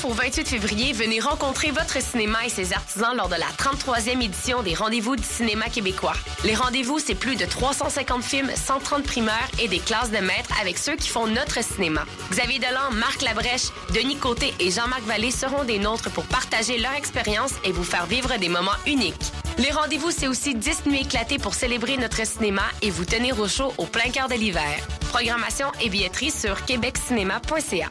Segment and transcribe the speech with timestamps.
[0.00, 4.22] 19 au 28 février, venez rencontrer votre cinéma et ses artisans lors de la 33e
[4.22, 6.14] édition des Rendez-vous du cinéma québécois.
[6.44, 10.78] Les rendez-vous, c'est plus de 350 films, 130 primeurs et des classes de maîtres avec
[10.78, 12.04] ceux qui font notre cinéma.
[12.30, 16.94] Xavier Delan, Marc Labrèche, Denis Côté et Jean-Marc Vallée seront des nôtres pour partager leur
[16.94, 19.32] expérience et vous faire vivre des moments uniques.
[19.58, 23.48] Les rendez-vous, c'est aussi 10 nuits éclatées pour célébrer notre cinéma et vous tenir au
[23.48, 24.76] chaud au plein cœur de l'hiver.
[25.10, 27.90] Programmation et billetterie sur québeccinéma.ca.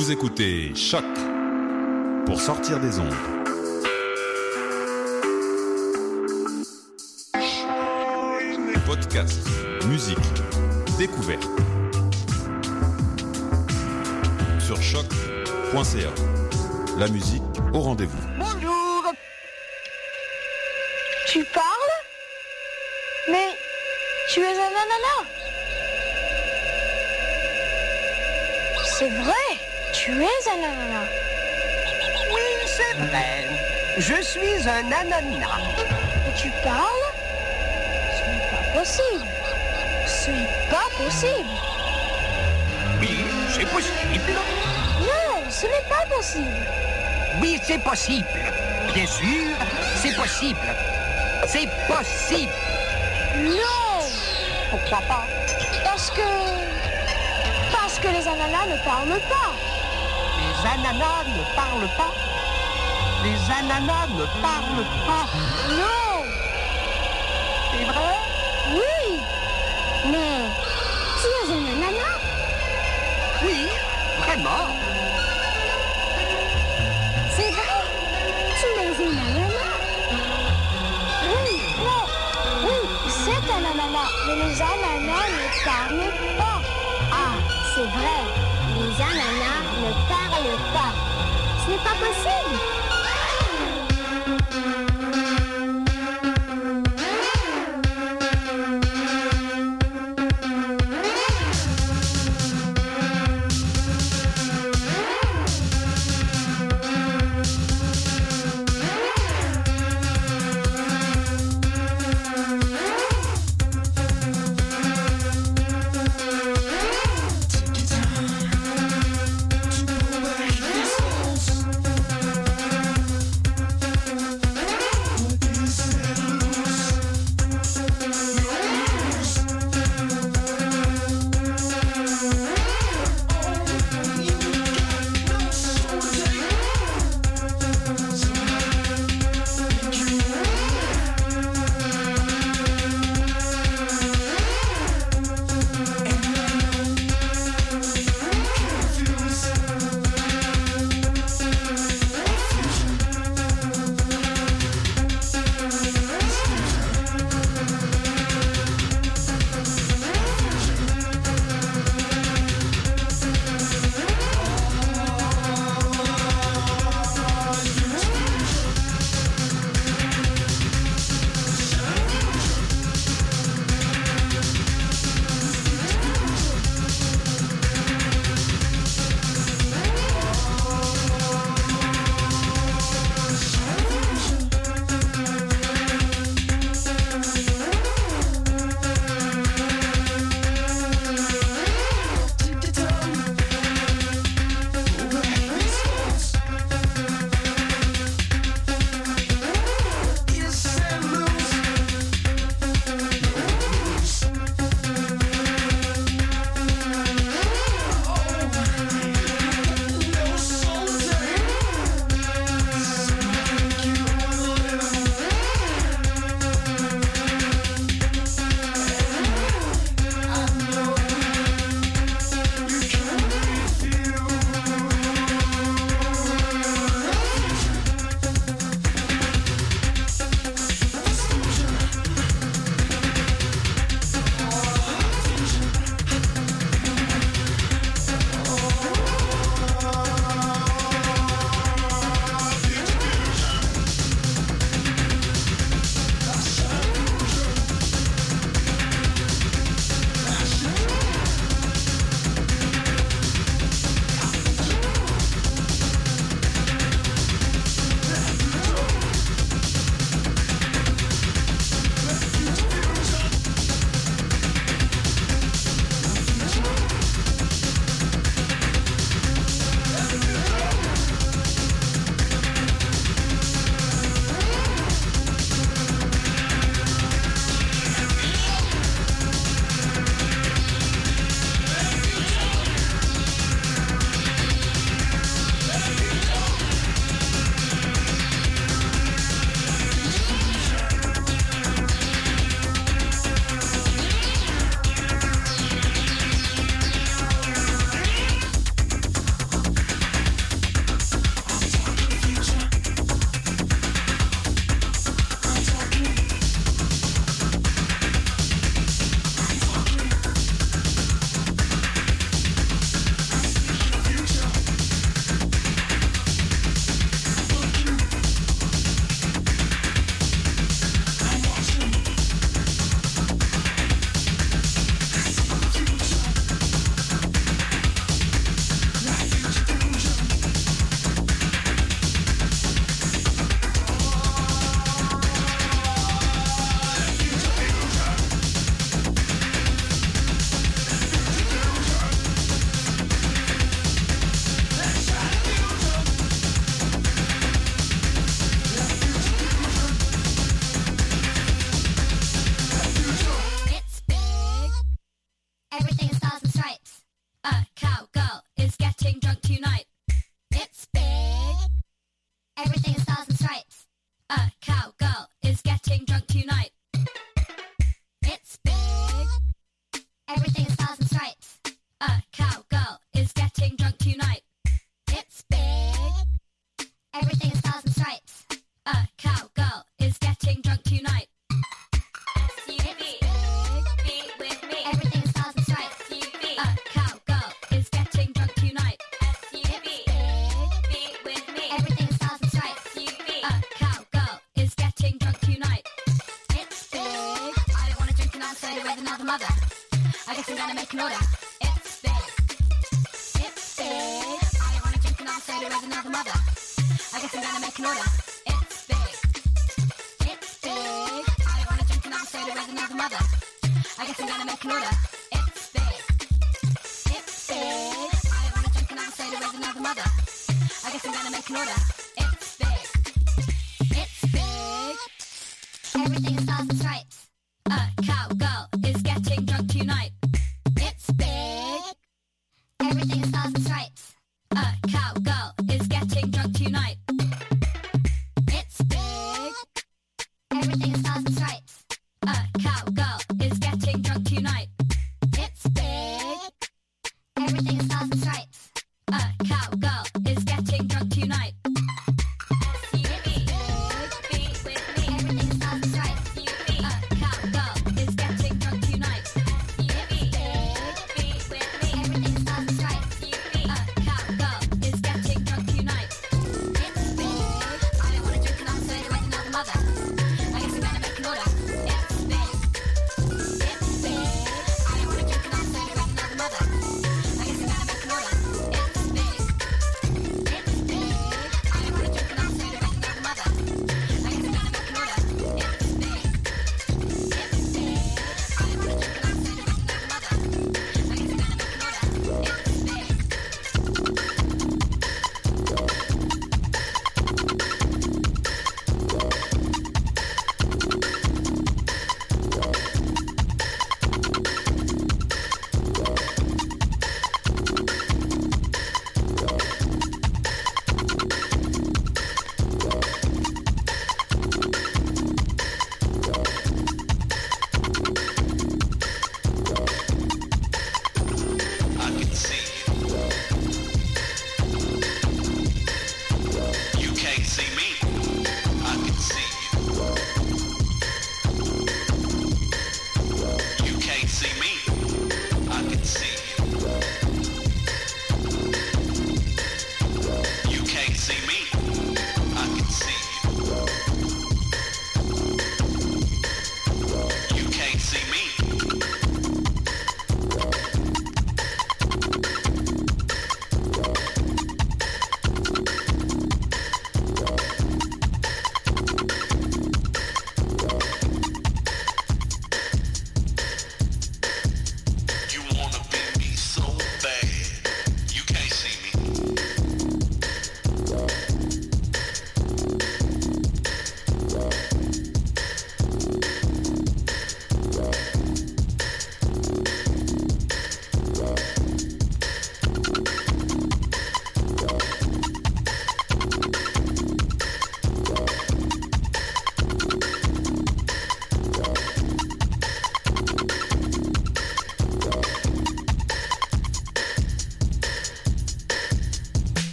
[0.00, 1.04] Vous écoutez Choc
[2.24, 3.14] pour sortir des ondes.
[8.86, 9.46] Podcast,
[9.84, 10.16] musique,
[10.96, 11.46] découverte.
[14.58, 16.08] Sur choc.ca.
[16.96, 17.42] La musique
[17.74, 18.26] au rendez-vous.
[18.38, 19.04] Bonjour.
[21.26, 21.94] Tu parles?
[23.30, 23.48] Mais
[24.32, 25.30] tu es un ananas.
[28.98, 29.59] C'est vrai,
[30.02, 31.10] tu es un ananas.
[32.32, 33.44] Oui, c'est vrai.
[33.98, 35.60] Je suis un ananas.
[36.26, 37.08] Et tu parles?
[38.16, 39.26] Ce n'est pas possible.
[40.06, 41.50] Ce n'est pas possible.
[42.98, 44.32] Oui, c'est possible.
[45.00, 46.66] Non, ce n'est pas possible.
[47.42, 48.26] Oui, c'est possible.
[48.94, 49.54] Bien sûr,
[49.96, 50.74] c'est possible.
[51.46, 52.52] C'est possible.
[53.36, 54.06] Non
[54.70, 55.26] Pourquoi pas?
[55.84, 56.22] Parce que...
[57.70, 59.69] Parce que les ananas ne parlent pas.
[60.62, 62.12] Les ananas ne parlent pas.
[63.24, 65.26] Les ananas ne parlent pas.
[65.70, 66.24] Non.
[67.72, 68.14] C'est vrai?
[68.74, 69.20] Oui.
[70.04, 70.40] Mais
[71.20, 72.18] tu es un ananas
[73.42, 73.68] Oui,
[74.18, 74.66] vraiment.
[77.30, 77.72] C'est vrai?
[78.58, 79.80] Tu es un ananas
[81.24, 82.02] Oui, non.
[82.66, 82.78] Oui,
[83.08, 86.09] c'est un ananas, mais les ananas ne parlent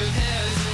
[0.00, 0.69] her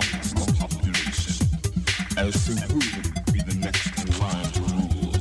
[0.00, 1.42] the
[2.16, 2.80] as to who
[3.32, 5.12] be the next in line to rule.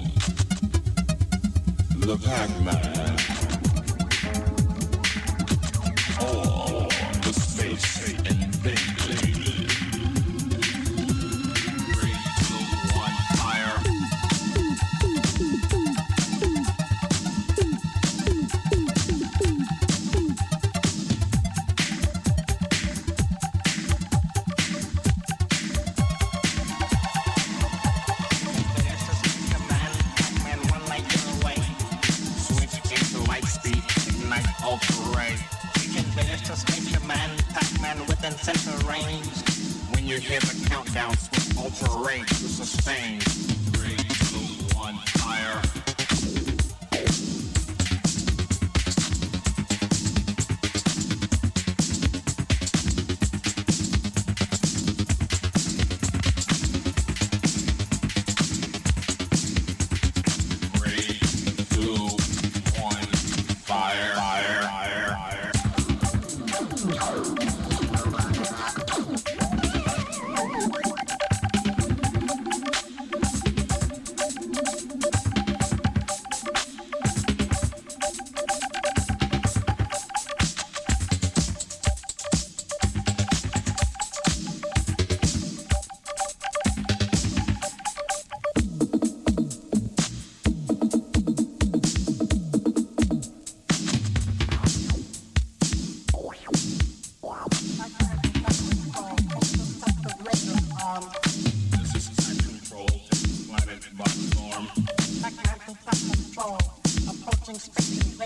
[2.00, 3.47] The Pac-Man.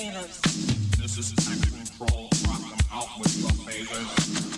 [0.01, 2.27] This is time control.
[2.47, 4.51] Rock them out with your favors.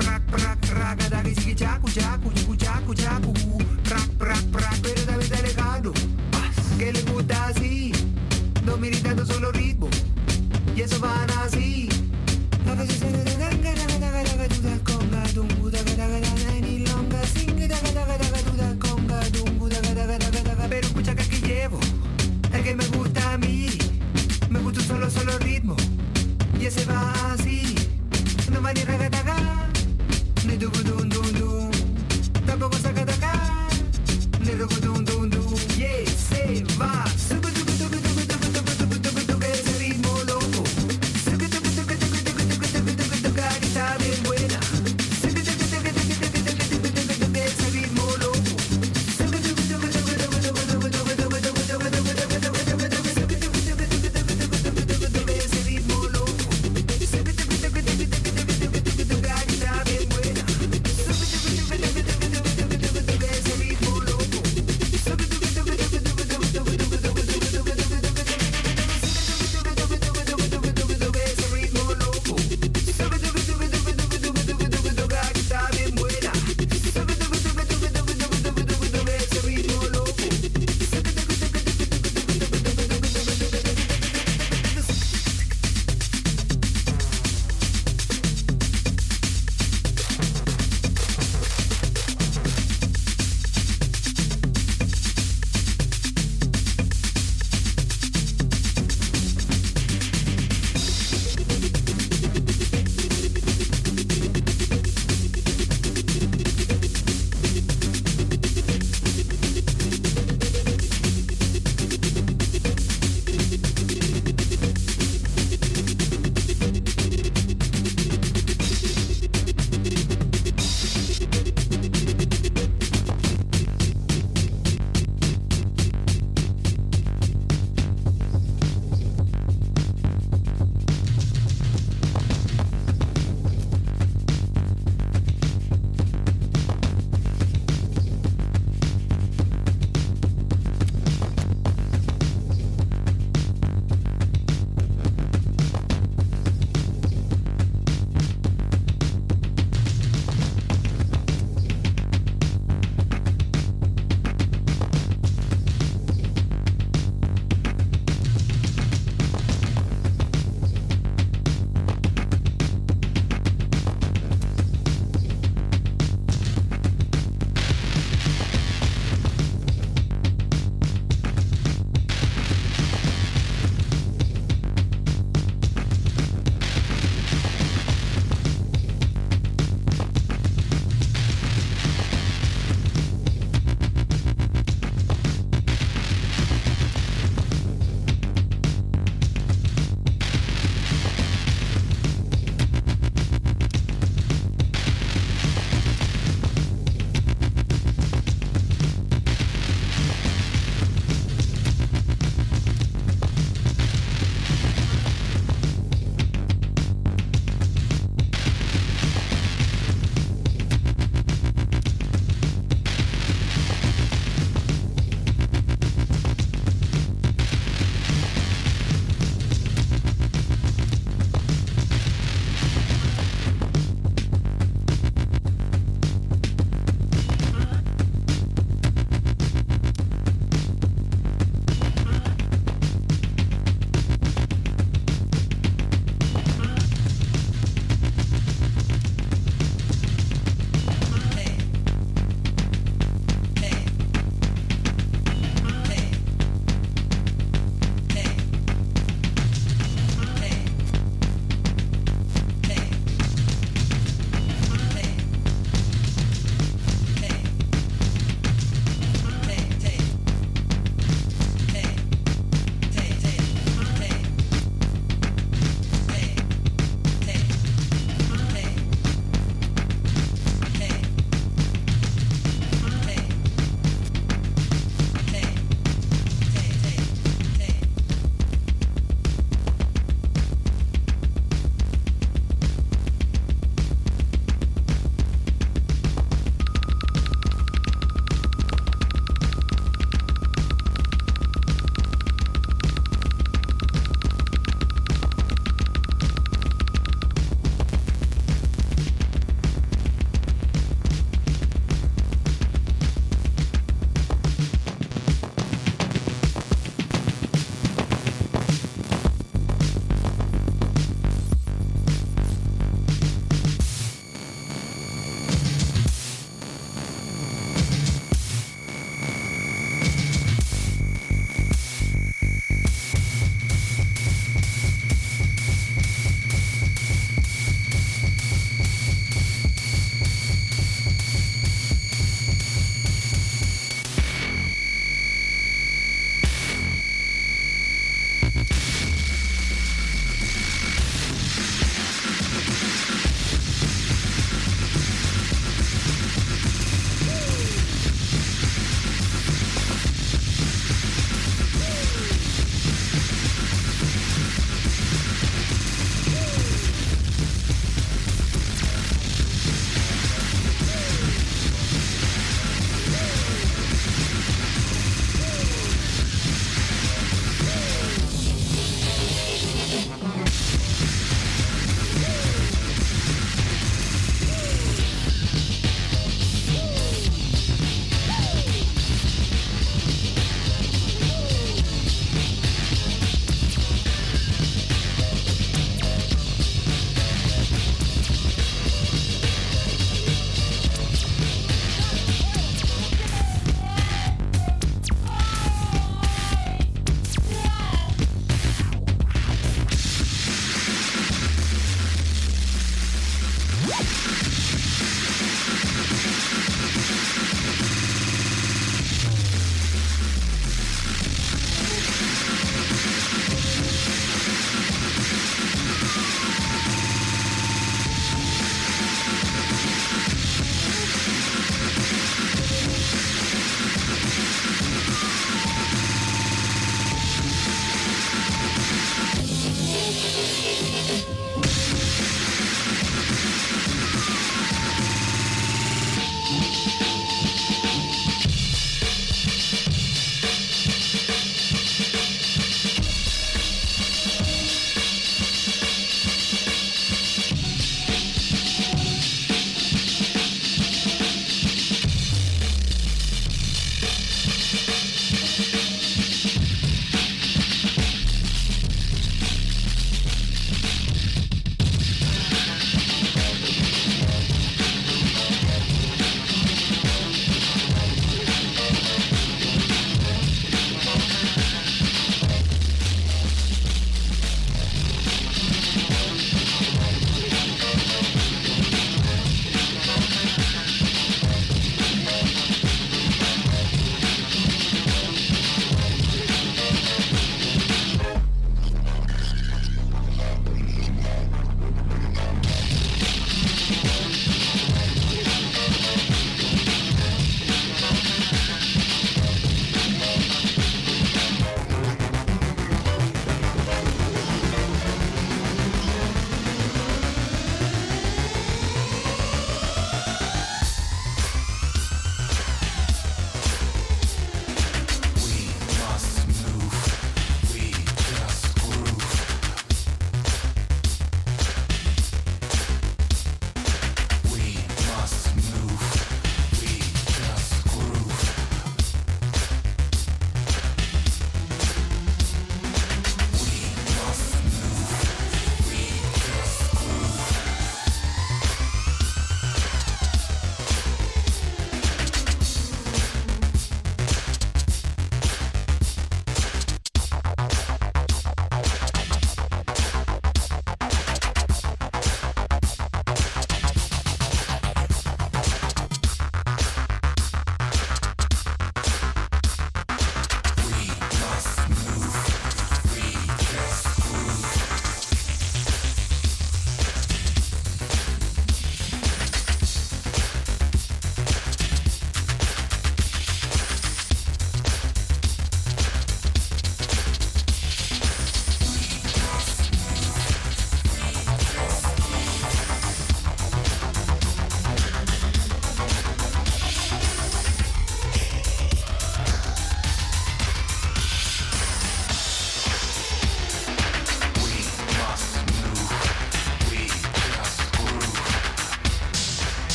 [0.00, 3.32] prak prak raga dagi sigi chaku chaku chuku chaku chaku
[3.88, 5.92] prak prak prak pero debe de alejado
[6.78, 7.92] que le gusta así
[8.64, 9.88] no militando solo ritmo
[10.76, 11.29] y eso va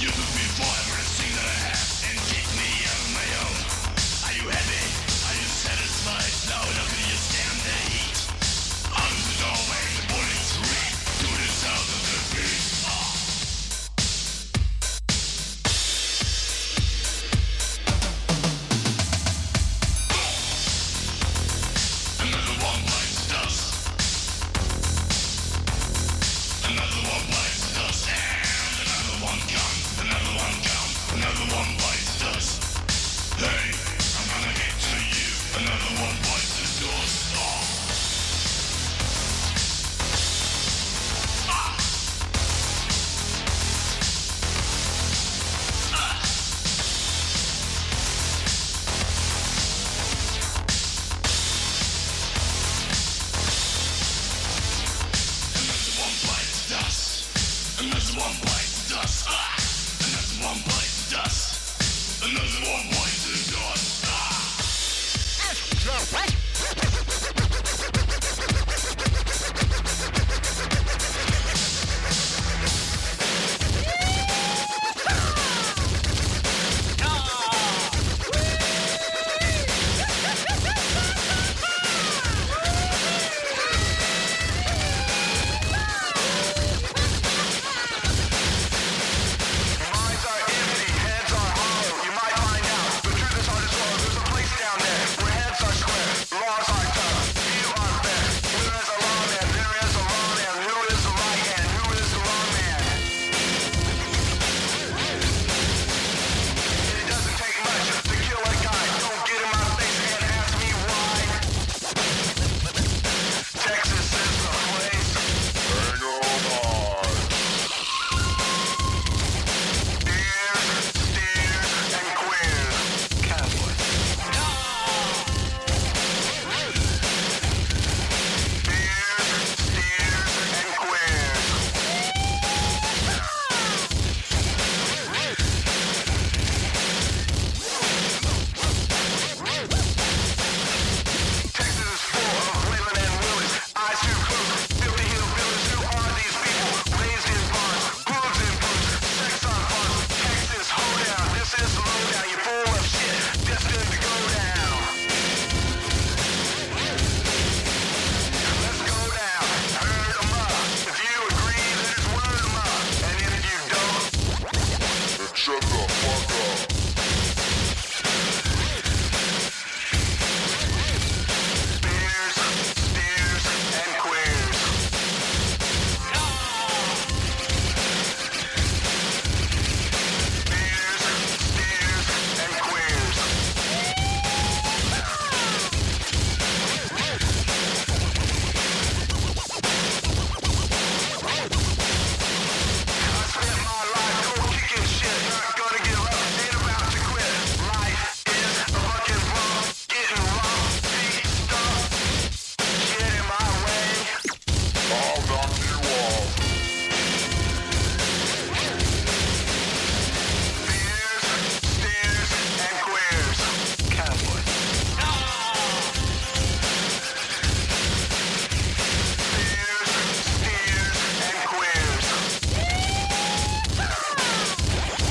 [0.00, 1.09] You could be fire